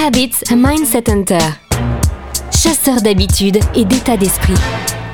Habits 0.00 0.44
Mindset 0.54 1.10
Hunter. 1.10 1.38
Chasseur 2.52 3.02
d'habitudes 3.02 3.58
et 3.74 3.84
d'état 3.84 4.16
d'esprit. 4.16 4.54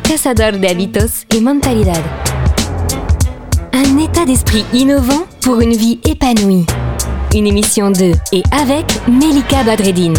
Cazador 0.03 0.61
de 0.61 0.67
hábitos 0.67 1.25
y 1.33 1.41
mentalidad. 1.41 2.03
Un 3.73 3.99
état 3.99 4.27
d'esprit 4.27 4.65
innovant 4.75 5.27
pour 5.41 5.63
une 5.63 5.73
vie 5.73 6.01
épanouie. 6.05 6.67
Une 7.35 7.47
émission 7.47 7.91
de 7.91 8.13
et 8.33 8.43
avec 8.53 8.85
Melika 9.09 9.65
Badreddine. 9.65 10.19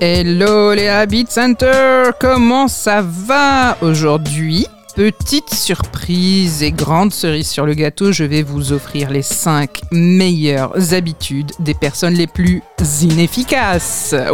Hello 0.00 0.72
les 0.72 0.88
Habit 0.88 1.26
Center, 1.28 2.10
comment 2.20 2.68
ça 2.68 3.02
va 3.02 3.76
aujourd'hui? 3.82 4.68
Petite 4.94 5.54
surprise 5.54 6.62
et 6.62 6.70
grande 6.70 7.14
cerise 7.14 7.48
sur 7.48 7.64
le 7.64 7.72
gâteau, 7.72 8.12
je 8.12 8.24
vais 8.24 8.42
vous 8.42 8.72
offrir 8.72 9.08
les 9.08 9.22
5 9.22 9.80
meilleures 9.90 10.92
habitudes 10.92 11.50
des 11.60 11.72
personnes 11.72 12.12
les 12.12 12.26
plus 12.26 12.62
inefficaces. 13.00 14.14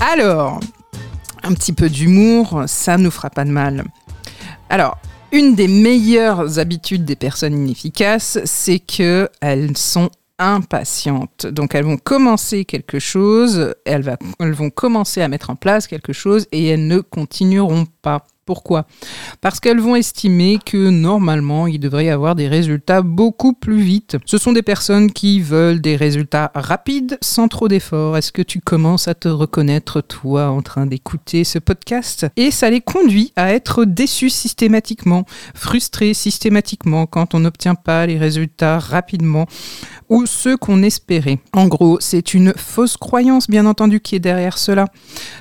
Alors, 0.00 0.60
un 1.42 1.54
petit 1.54 1.72
peu 1.72 1.88
d'humour, 1.88 2.64
ça 2.66 2.98
nous 2.98 3.10
fera 3.10 3.30
pas 3.30 3.46
de 3.46 3.50
mal. 3.50 3.84
Alors, 4.68 4.98
une 5.32 5.54
des 5.54 5.68
meilleures 5.68 6.58
habitudes 6.58 7.06
des 7.06 7.16
personnes 7.16 7.54
inefficaces, 7.54 8.38
c'est 8.44 8.80
qu'elles 8.80 9.78
sont 9.78 10.10
impatientes. 10.38 11.46
Donc 11.46 11.74
elles 11.74 11.84
vont 11.84 11.96
commencer 11.96 12.64
quelque 12.64 12.98
chose, 12.98 13.74
elles, 13.84 14.16
vont 14.40 14.70
commencer 14.70 15.22
à 15.22 15.28
mettre 15.28 15.50
en 15.50 15.56
place 15.56 15.86
quelque 15.86 16.12
chose 16.12 16.46
et 16.52 16.66
elles 16.68 16.86
ne 16.86 17.00
continueront 17.00 17.86
pas. 18.02 18.26
Pourquoi? 18.44 18.86
Parce 19.40 19.60
qu'elles 19.60 19.78
vont 19.78 19.94
estimer 19.94 20.58
que 20.64 20.90
normalement, 20.90 21.68
il 21.68 21.78
devrait 21.78 22.06
y 22.06 22.10
avoir 22.10 22.34
des 22.34 22.48
résultats 22.48 23.00
beaucoup 23.00 23.52
plus 23.52 23.80
vite. 23.80 24.16
Ce 24.26 24.36
sont 24.36 24.52
des 24.52 24.62
personnes 24.62 25.12
qui 25.12 25.40
veulent 25.40 25.80
des 25.80 25.94
résultats 25.94 26.50
rapides 26.56 27.18
sans 27.20 27.46
trop 27.46 27.68
d'efforts. 27.68 28.16
Est-ce 28.16 28.32
que 28.32 28.42
tu 28.42 28.60
commences 28.60 29.06
à 29.06 29.14
te 29.14 29.28
reconnaître, 29.28 30.00
toi, 30.00 30.50
en 30.50 30.60
train 30.60 30.86
d'écouter 30.86 31.44
ce 31.44 31.60
podcast? 31.60 32.26
Et 32.34 32.50
ça 32.50 32.68
les 32.68 32.80
conduit 32.80 33.32
à 33.36 33.52
être 33.52 33.84
déçus 33.84 34.30
systématiquement, 34.30 35.24
frustrés 35.54 36.12
systématiquement 36.12 37.06
quand 37.06 37.36
on 37.36 37.40
n'obtient 37.40 37.76
pas 37.76 38.06
les 38.06 38.18
résultats 38.18 38.80
rapidement 38.80 39.46
ou 40.08 40.26
ceux 40.26 40.56
qu'on 40.56 40.82
espérait. 40.82 41.38
En 41.52 41.68
gros, 41.68 41.98
c'est 42.00 42.34
une 42.34 42.54
fausse 42.56 42.96
croyance, 42.96 43.48
bien 43.48 43.66
entendu, 43.66 44.00
qui 44.00 44.16
est 44.16 44.20
derrière 44.20 44.58
cela, 44.58 44.86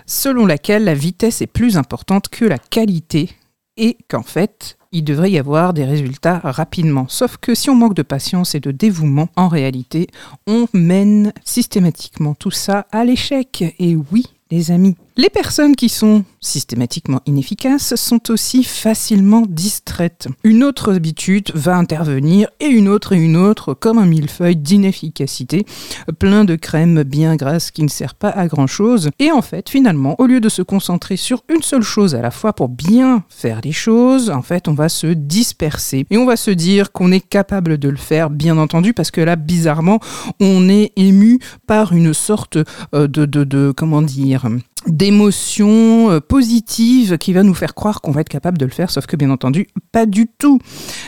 selon 0.05 0.45
laquelle 0.45 0.83
la 0.83 0.93
vitesse 0.93 1.41
est 1.41 1.47
plus 1.47 1.77
importante 1.77 2.29
que 2.29 2.45
la 2.45 2.59
qualité 2.59 2.90
et 3.77 3.97
qu'en 4.09 4.23
fait, 4.23 4.77
il 4.91 5.03
devrait 5.03 5.31
y 5.31 5.37
avoir 5.37 5.73
des 5.73 5.85
résultats 5.85 6.39
rapidement. 6.43 7.05
Sauf 7.07 7.37
que 7.37 7.55
si 7.55 7.69
on 7.69 7.75
manque 7.75 7.93
de 7.93 8.01
patience 8.01 8.55
et 8.55 8.59
de 8.59 8.71
dévouement, 8.71 9.29
en 9.35 9.47
réalité, 9.47 10.07
on 10.47 10.67
mène 10.73 11.31
systématiquement 11.45 12.35
tout 12.35 12.51
ça 12.51 12.85
à 12.91 13.05
l'échec. 13.05 13.63
Et 13.79 13.95
oui, 13.95 14.25
les 14.49 14.71
amis. 14.71 14.95
Les 15.17 15.29
personnes 15.29 15.75
qui 15.75 15.89
sont 15.89 16.23
systématiquement 16.39 17.19
inefficaces 17.25 17.95
sont 17.95 18.31
aussi 18.31 18.63
facilement 18.63 19.43
distraites. 19.47 20.29
Une 20.45 20.63
autre 20.63 20.93
habitude 20.93 21.51
va 21.53 21.75
intervenir 21.75 22.47
et 22.61 22.67
une 22.67 22.87
autre 22.87 23.11
et 23.11 23.17
une 23.17 23.35
autre 23.35 23.73
comme 23.73 23.97
un 23.97 24.05
millefeuille 24.05 24.55
d'inefficacité, 24.55 25.65
plein 26.17 26.45
de 26.45 26.55
crème 26.55 27.03
bien 27.03 27.35
grasse 27.35 27.71
qui 27.71 27.83
ne 27.83 27.89
sert 27.89 28.15
pas 28.15 28.29
à 28.29 28.47
grand 28.47 28.67
chose. 28.67 29.09
Et 29.19 29.31
en 29.31 29.41
fait, 29.41 29.69
finalement, 29.69 30.15
au 30.17 30.27
lieu 30.27 30.39
de 30.39 30.47
se 30.47 30.61
concentrer 30.61 31.17
sur 31.17 31.43
une 31.53 31.61
seule 31.61 31.83
chose 31.83 32.15
à 32.15 32.21
la 32.21 32.31
fois 32.31 32.53
pour 32.53 32.69
bien 32.69 33.25
faire 33.27 33.59
les 33.63 33.73
choses, 33.73 34.29
en 34.29 34.41
fait, 34.41 34.69
on 34.69 34.73
va 34.73 34.87
se 34.87 35.07
disperser 35.07 36.05
et 36.09 36.17
on 36.17 36.25
va 36.25 36.37
se 36.37 36.51
dire 36.51 36.93
qu'on 36.93 37.11
est 37.11 37.19
capable 37.19 37.77
de 37.77 37.89
le 37.89 37.97
faire, 37.97 38.29
bien 38.29 38.57
entendu, 38.57 38.93
parce 38.93 39.11
que 39.11 39.21
là, 39.21 39.35
bizarrement, 39.35 39.99
on 40.39 40.69
est 40.69 40.93
ému 40.95 41.39
par 41.67 41.91
une 41.91 42.13
sorte 42.13 42.57
euh, 42.95 43.07
de, 43.07 43.25
de, 43.25 43.43
de 43.43 43.73
comment 43.75 44.01
dire, 44.01 44.47
d'émotion 44.87 46.11
euh, 46.11 46.19
positive 46.19 47.17
qui 47.17 47.33
va 47.33 47.43
nous 47.43 47.53
faire 47.53 47.75
croire 47.75 48.01
qu'on 48.01 48.11
va 48.11 48.21
être 48.21 48.29
capable 48.29 48.57
de 48.57 48.65
le 48.65 48.71
faire, 48.71 48.89
sauf 48.89 49.05
que 49.05 49.15
bien 49.15 49.29
entendu, 49.29 49.67
pas 49.91 50.05
du 50.05 50.27
tout. 50.27 50.59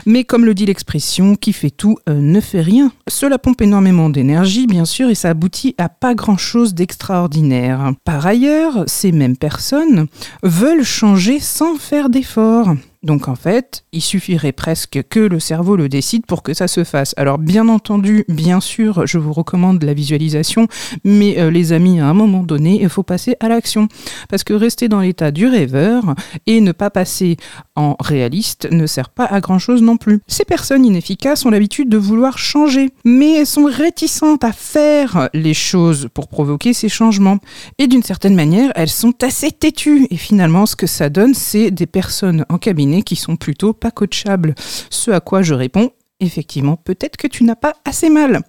Mais 0.06 0.24
comme 0.24 0.46
le 0.46 0.54
dit 0.54 0.66
l'expression, 0.66 1.36
qui 1.36 1.54
fait 1.54 1.70
tout 1.70 1.98
euh, 2.10 2.20
ne 2.20 2.40
fait 2.40 2.62
rien. 2.62 2.92
Cela 3.08 3.38
pompe 3.38 3.62
énormément 3.62 4.10
d'énergie, 4.10 4.68
bien 4.68 4.86
sûr, 4.86 5.10
et 5.10 5.16
ça 5.16 5.30
aboutit 5.30 5.76
à 5.78 5.90
pas 5.90 6.16
grand-chose 6.16 6.74
d'extraordinaire. 6.74 7.94
Par 8.04 8.26
ailleurs, 8.26 8.84
ces 8.88 9.12
mêmes 9.12 9.38
personnes 9.38 10.08
veulent 10.44 10.84
changer 10.84 11.40
sans 11.40 11.76
faire 11.76 12.10
d'efforts. 12.10 12.76
Donc 13.04 13.28
en 13.28 13.36
fait, 13.36 13.84
il 13.92 14.02
suffirait 14.02 14.54
presque 14.54 15.02
que 15.10 15.20
le 15.20 15.40
cerveau 15.40 15.76
le 15.76 15.90
décide 15.90 16.26
pour 16.26 16.42
que 16.42 16.54
ça 16.54 16.68
se 16.68 16.86
fasse. 16.86 17.14
Alors 17.18 17.38
bien 17.38 17.68
entendu, 17.68 18.24
bien 18.30 18.62
sûr, 18.62 19.06
je 19.06 19.18
vous 19.18 19.34
recommande 19.34 19.84
la 19.84 19.94
visualisation, 19.94 20.68
mais 21.04 21.38
euh, 21.38 21.52
les 21.52 21.74
amis, 21.74 22.00
à 22.00 22.08
un 22.08 22.14
moment 22.14 22.44
donné, 22.44 22.82
il 22.82 22.90
faut 22.90 23.04
passer 23.04 23.36
à 23.42 23.50
l'action. 23.50 23.90
Parce 24.30 24.46
que 24.46 24.54
rester 24.54 24.88
dans 24.88 25.02
l'état 25.02 25.32
du 25.32 25.48
rêveur 25.48 26.16
et 26.48 26.62
ne 26.62 26.72
pas 26.72 26.90
passer 26.90 27.36
en 27.76 27.98
réaliste 28.00 28.70
ne 28.72 28.88
sert 28.88 29.10
pas 29.10 29.26
à 29.26 29.42
grand-chose 29.42 29.82
non 29.82 29.98
plus. 29.98 30.22
Ces 30.28 30.46
personnes 30.46 30.86
inefficaces 30.86 31.46
ont 31.46 31.50
l'habitude 31.50 31.90
de 31.90 31.98
vouloir 31.98 32.38
changer, 32.38 32.90
mais 33.04 33.40
elles 33.40 33.48
sont 33.48 33.66
réticentes 33.66 34.46
à 34.46 34.54
faire 34.54 35.30
les 35.34 35.54
choses 35.54 36.08
pour 36.14 36.30
provoquer 36.30 36.74
ces 36.74 36.90
changements. 36.90 37.40
Et 37.80 37.88
d'une 37.88 38.04
certaine 38.04 38.36
manière, 38.36 38.72
elles 38.76 38.90
sont 38.90 39.24
assez 39.24 39.52
têtues. 39.52 40.08
Et 40.10 40.18
finalement, 40.18 40.66
ce 40.66 40.78
que 40.78 40.88
ça 40.88 41.10
donne, 41.10 41.34
c'est 41.34 41.70
des 41.70 41.86
personnes 41.86 42.46
en 42.50 42.58
cabinet 42.58 42.93
qui 43.02 43.16
sont 43.16 43.36
plutôt 43.36 43.74
pas 43.74 43.92
coachables. 43.92 44.56
Ce 44.90 45.12
à 45.12 45.20
quoi 45.20 45.42
je 45.42 45.54
réponds, 45.54 45.92
effectivement, 46.20 46.78
peut-être 46.78 47.18
que 47.18 47.28
tu 47.28 47.44
n'as 47.44 47.56
pas 47.56 47.74
assez 47.86 48.10
mal. 48.10 48.42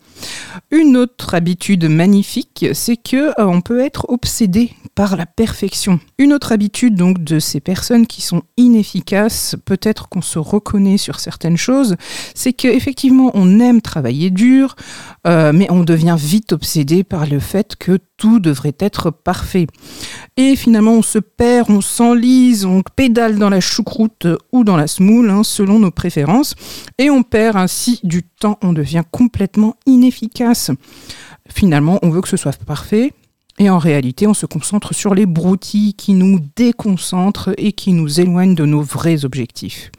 Une 0.70 0.96
autre 0.96 1.34
habitude 1.34 1.84
magnifique, 1.84 2.66
c'est 2.72 2.96
que 2.96 3.28
euh, 3.40 3.44
on 3.46 3.60
peut 3.60 3.80
être 3.80 4.06
obsédé 4.08 4.72
par 4.94 5.16
la 5.16 5.26
perfection. 5.26 5.98
Une 6.18 6.32
autre 6.32 6.52
habitude 6.52 6.94
donc 6.94 7.22
de 7.22 7.38
ces 7.38 7.60
personnes 7.60 8.06
qui 8.06 8.22
sont 8.22 8.42
inefficaces, 8.56 9.56
peut-être 9.64 10.08
qu'on 10.08 10.22
se 10.22 10.38
reconnaît 10.38 10.98
sur 10.98 11.18
certaines 11.18 11.56
choses, 11.56 11.96
c'est 12.34 12.52
que 12.52 12.68
effectivement 12.68 13.30
on 13.34 13.58
aime 13.58 13.80
travailler 13.80 14.30
dur, 14.30 14.76
euh, 15.26 15.52
mais 15.52 15.70
on 15.70 15.82
devient 15.82 16.16
vite 16.18 16.52
obsédé 16.52 17.02
par 17.02 17.26
le 17.26 17.40
fait 17.40 17.76
que 17.76 17.98
tout 18.16 18.40
devrait 18.40 18.76
être 18.78 19.10
parfait. 19.10 19.66
Et 20.36 20.56
finalement, 20.56 20.92
on 20.92 21.02
se 21.02 21.18
perd, 21.18 21.70
on 21.70 21.80
s'enlise, 21.80 22.64
on 22.64 22.82
pédale 22.96 23.38
dans 23.38 23.50
la 23.50 23.60
choucroute 23.60 24.26
ou 24.52 24.64
dans 24.64 24.76
la 24.76 24.86
semoule, 24.86 25.30
hein, 25.30 25.42
selon 25.42 25.78
nos 25.78 25.90
préférences, 25.90 26.54
et 26.98 27.10
on 27.10 27.22
perd 27.22 27.56
ainsi 27.56 28.00
du 28.02 28.22
temps, 28.22 28.58
on 28.62 28.72
devient 28.72 29.02
complètement 29.10 29.76
inefficace. 29.86 30.70
Finalement, 31.48 31.98
on 32.02 32.10
veut 32.10 32.20
que 32.20 32.28
ce 32.28 32.36
soit 32.36 32.56
parfait, 32.64 33.12
et 33.58 33.70
en 33.70 33.78
réalité, 33.78 34.26
on 34.26 34.34
se 34.34 34.46
concentre 34.46 34.94
sur 34.94 35.14
les 35.14 35.26
broutilles 35.26 35.94
qui 35.94 36.14
nous 36.14 36.40
déconcentrent 36.56 37.54
et 37.56 37.72
qui 37.72 37.92
nous 37.92 38.20
éloignent 38.20 38.56
de 38.56 38.64
nos 38.64 38.82
vrais 38.82 39.24
objectifs. 39.24 39.92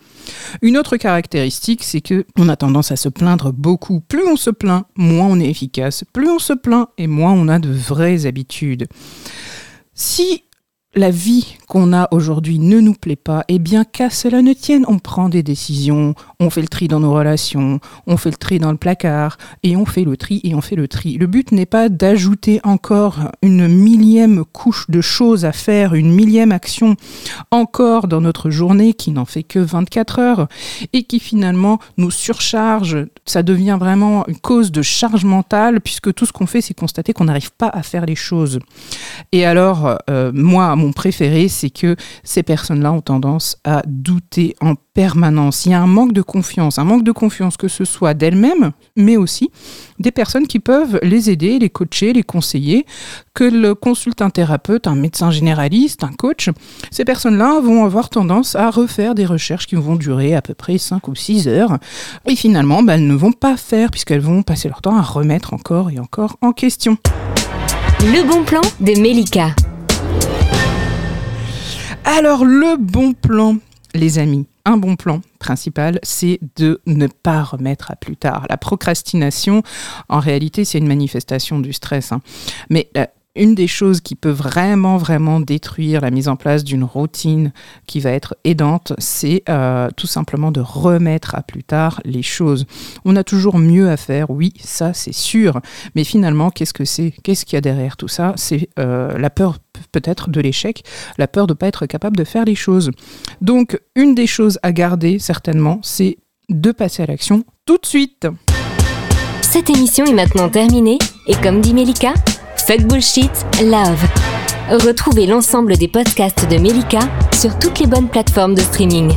Une 0.62 0.78
autre 0.78 0.98
caractéristique, 0.98 1.84
c'est 1.84 2.02
que 2.02 2.26
on 2.38 2.50
a 2.50 2.56
tendance 2.56 2.92
à 2.92 2.96
se 2.96 3.10
plaindre 3.10 3.52
beaucoup. 3.52 4.02
Plus 4.02 4.26
on 4.28 4.36
se 4.36 4.50
plaint, 4.50 4.86
moins 4.96 5.28
on 5.28 5.40
est 5.40 5.50
efficace. 5.50 6.04
Plus 6.14 6.30
on 6.30 6.40
se 6.40 6.54
plaint 6.54 6.90
et 6.98 7.08
moins 7.08 7.34
on 7.34 7.48
a 7.48 7.60
de 7.60 7.72
vraies 7.72 8.26
habitudes. 8.26 8.88
Si 9.94 10.44
la 10.96 11.10
vie 11.10 11.58
qu'on 11.68 11.92
a 11.94 12.08
aujourd'hui 12.12 12.58
ne 12.58 12.80
nous 12.80 12.94
plaît 12.94 13.18
pas, 13.18 13.44
eh 13.50 13.60
bien 13.60 13.84
qu'à 13.84 14.10
cela 14.10 14.42
ne 14.42 14.54
tienne, 14.54 14.86
on 14.88 14.98
prend 14.98 15.28
des 15.28 15.44
décisions, 15.44 16.16
on 16.40 16.50
fait 16.50 16.62
le 16.62 16.70
tri 16.70 16.88
dans 16.88 17.02
nos 17.02 17.12
relations, 17.14 17.80
on 18.08 18.16
fait 18.16 18.32
le 18.32 18.38
tri 18.38 18.60
dans 18.60 18.72
le 18.72 18.78
placard, 18.78 19.38
et 19.64 19.76
on 19.76 19.86
fait 19.86 20.06
le 20.06 20.16
tri 20.16 20.40
et 20.44 20.56
on 20.56 20.62
fait 20.62 20.76
le 20.78 20.88
tri. 20.88 21.18
Le 21.18 21.28
but 21.28 21.52
n'est 21.52 21.66
pas 21.66 21.90
d'ajouter 21.90 22.62
encore 22.64 23.32
une 23.42 23.68
millième 23.68 24.46
couche 24.46 24.90
de 24.90 25.02
choses 25.02 25.44
à 25.44 25.52
faire, 25.52 25.96
une 25.96 26.12
millième 26.12 26.54
action 26.54 26.96
encore 27.52 28.08
dans 28.08 28.22
notre 28.22 28.50
journée 28.50 28.94
qui 28.94 29.12
n'en 29.12 29.26
fait 29.26 29.44
que 29.44 29.60
24 29.60 30.20
heures 30.20 30.48
et 30.94 31.04
qui 31.04 31.20
finalement 31.20 31.80
nous 31.98 32.12
surcharge. 32.12 33.06
Ça 33.26 33.44
devient 33.44 33.78
vraiment 33.78 34.26
une 34.28 34.38
cause 34.38 34.72
de 34.72 34.82
charge 34.82 35.26
mentale 35.26 35.82
puisque 35.82 36.14
tout 36.14 36.26
ce 36.26 36.32
qu'on 36.32 36.48
fait, 36.48 36.62
c'est 36.62 36.74
constater 36.74 37.12
qu'on 37.12 37.26
n'arrive 37.26 37.52
pas 37.52 37.70
à 37.70 37.84
faire 37.84 38.06
les 38.06 38.16
choses. 38.16 38.60
Et 39.32 39.46
alors, 39.46 39.98
euh, 40.10 40.32
moi, 40.34 40.76
préféré, 40.94 41.48
c'est 41.48 41.70
que 41.70 41.96
ces 42.24 42.44
personnes-là 42.44 42.92
ont 42.92 43.02
tendance 43.02 43.58
à 43.64 43.82
douter 43.86 44.56
en 44.62 44.76
permanence. 44.94 45.66
Il 45.66 45.72
y 45.72 45.74
a 45.74 45.82
un 45.82 45.88
manque 45.88 46.14
de 46.14 46.22
confiance, 46.22 46.80
un 46.80 46.86
manque 46.86 47.04
de 47.04 47.12
confiance 47.12 47.58
que 47.58 47.68
ce 47.68 47.86
soit 47.86 48.14
d'elles-mêmes, 48.14 48.72
mais 48.96 49.18
aussi 49.18 49.52
des 50.00 50.12
personnes 50.12 50.48
qui 50.48 50.60
peuvent 50.60 51.00
les 51.04 51.30
aider, 51.30 51.60
les 51.60 51.70
coacher, 51.70 52.14
les 52.14 52.24
conseiller, 52.24 52.86
que 53.34 53.44
le 53.44 53.76
consulte 53.76 54.22
un 54.22 54.30
thérapeute, 54.30 54.88
un 54.88 54.96
médecin 54.96 55.32
généraliste, 55.32 56.04
un 56.04 56.14
coach. 56.14 56.50
Ces 56.92 57.06
personnes-là 57.06 57.60
vont 57.60 57.86
avoir 57.86 58.10
tendance 58.10 58.56
à 58.56 58.70
refaire 58.70 59.16
des 59.16 59.26
recherches 59.26 59.68
qui 59.68 59.76
vont 59.76 59.96
durer 59.96 60.34
à 60.34 60.42
peu 60.42 60.54
près 60.54 60.78
5 60.78 61.08
ou 61.08 61.16
6 61.16 61.48
heures. 61.48 61.78
Et 62.26 62.36
finalement, 62.36 62.82
bah, 62.82 62.96
elles 62.96 63.08
ne 63.08 63.16
vont 63.16 63.34
pas 63.34 63.58
faire 63.58 63.92
puisqu'elles 63.92 64.22
vont 64.22 64.44
passer 64.44 64.70
leur 64.70 64.82
temps 64.82 64.98
à 64.98 65.02
remettre 65.02 65.54
encore 65.54 65.92
et 65.92 66.00
encore 66.00 66.38
en 66.42 66.54
question. 66.54 66.98
Le 68.02 68.28
bon 68.28 68.44
plan 68.44 68.62
de 68.80 69.00
Melika. 69.00 69.56
Alors 72.08 72.46
le 72.46 72.78
bon 72.78 73.14
plan, 73.14 73.58
les 73.96 74.20
amis, 74.20 74.46
un 74.64 74.78
bon 74.78 74.96
plan 74.96 75.22
principal, 75.40 76.00
c'est 76.04 76.40
de 76.56 76.80
ne 76.86 77.08
pas 77.08 77.42
remettre 77.42 77.90
à 77.90 77.96
plus 77.96 78.16
tard. 78.16 78.46
La 78.48 78.58
procrastination, 78.58 79.64
en 80.08 80.20
réalité, 80.20 80.66
c'est 80.66 80.78
une 80.78 80.88
manifestation 80.88 81.60
du 81.60 81.74
stress. 81.74 82.12
Hein. 82.12 82.22
Mais 82.70 82.90
une 83.36 83.56
des 83.56 83.68
choses 83.68 84.02
qui 84.02 84.14
peut 84.14 84.30
vraiment, 84.30 84.98
vraiment 84.98 85.40
détruire 85.40 86.02
la 86.02 86.12
mise 86.12 86.28
en 86.28 86.36
place 86.36 86.64
d'une 86.64 86.84
routine 86.84 87.52
qui 87.88 88.00
va 88.00 88.12
être 88.12 88.36
aidante, 88.44 88.94
c'est 89.00 89.44
euh, 89.50 89.90
tout 89.98 90.08
simplement 90.08 90.52
de 90.52 90.62
remettre 90.62 91.34
à 91.34 91.42
plus 91.42 91.64
tard 91.64 92.02
les 92.06 92.24
choses. 92.24 92.66
On 93.04 93.16
a 93.16 93.24
toujours 93.24 93.58
mieux 93.58 93.90
à 93.90 93.98
faire, 93.98 94.30
oui, 94.30 94.54
ça 94.64 94.94
c'est 94.94 95.14
sûr. 95.14 95.60
Mais 95.96 96.04
finalement, 96.04 96.52
qu'est-ce 96.52 96.74
que 96.74 96.86
c'est? 96.86 97.14
Qu'est-ce 97.24 97.46
qu'il 97.46 97.58
y 97.58 97.58
a 97.58 97.62
derrière 97.62 97.98
tout 97.98 98.08
ça? 98.08 98.34
C'est 98.38 98.70
euh, 98.80 99.18
la 99.18 99.30
peur 99.32 99.58
peut-être 99.96 100.30
de 100.30 100.42
l'échec, 100.42 100.84
la 101.18 101.28
peur 101.28 101.48
de 101.48 101.54
ne 101.54 101.58
pas 101.58 101.68
être 101.68 101.86
capable 101.86 102.18
de 102.18 102.26
faire 102.26 102.44
les 102.44 102.56
choses. 102.56 102.92
Donc, 103.40 103.80
une 103.96 104.14
des 104.14 104.28
choses 104.28 104.60
à 104.62 104.74
garder, 104.74 105.20
certainement, 105.20 105.80
c'est 105.84 106.18
de 106.50 106.72
passer 106.72 107.04
à 107.04 107.06
l'action 107.06 107.46
tout 107.66 107.78
de 107.78 107.86
suite. 107.86 108.28
Cette 109.42 109.70
émission 109.70 110.06
est 110.06 110.14
maintenant 110.14 110.50
terminée 110.50 110.98
et 111.28 111.36
comme 111.36 111.62
dit 111.62 111.74
Melika, 111.74 112.14
Fuck 112.68 112.86
Bullshit, 112.88 113.32
Love. 113.64 114.04
Retrouvez 114.70 115.28
l'ensemble 115.28 115.78
des 115.78 115.88
podcasts 115.88 116.50
de 116.50 116.58
Melika 116.58 117.00
sur 117.34 117.58
toutes 117.58 117.80
les 117.80 117.88
bonnes 117.88 118.10
plateformes 118.10 118.56
de 118.56 118.62
streaming. 118.62 119.14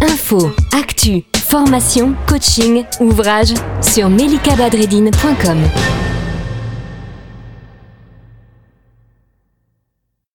Info, 0.00 0.50
actu, 0.72 1.22
formation, 1.36 2.14
coaching, 2.26 2.84
ouvrages 3.00 3.54
sur 3.82 4.08
melikabadredine.com. 4.08 5.58